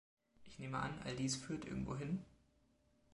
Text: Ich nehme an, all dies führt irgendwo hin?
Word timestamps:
Ich 0.45 0.57
nehme 0.57 0.79
an, 0.79 0.95
all 1.05 1.15
dies 1.15 1.35
führt 1.35 1.63
irgendwo 1.65 1.95
hin? 1.95 2.25